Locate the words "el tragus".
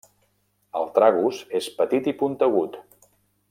0.79-1.43